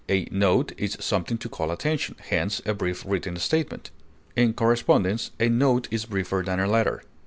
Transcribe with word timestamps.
A 0.09 0.27
note 0.31 0.71
is 0.79 0.97
something 0.99 1.37
to 1.37 1.47
call 1.47 1.69
attention, 1.69 2.15
hence 2.29 2.59
a 2.65 2.73
brief 2.73 3.05
written 3.05 3.35
statement; 3.35 3.91
in 4.35 4.55
correspondence, 4.55 5.29
a 5.39 5.47
note 5.47 5.87
is 5.91 6.05
briefer 6.05 6.41
than 6.43 6.59
a 6.59 6.65
letter. 6.65 7.03